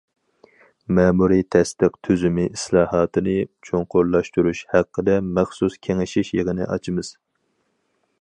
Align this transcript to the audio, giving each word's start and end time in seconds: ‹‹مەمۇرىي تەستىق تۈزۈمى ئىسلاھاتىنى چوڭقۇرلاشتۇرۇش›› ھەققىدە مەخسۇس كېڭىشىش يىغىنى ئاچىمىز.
‹‹مەمۇرىي 0.99 1.43
تەستىق 1.55 1.99
تۈزۈمى 2.07 2.45
ئىسلاھاتىنى 2.57 3.35
چوڭقۇرلاشتۇرۇش›› 3.69 4.63
ھەققىدە 4.73 5.19
مەخسۇس 5.37 5.77
كېڭىشىش 5.89 6.33
يىغىنى 6.39 6.69
ئاچىمىز. 6.77 7.13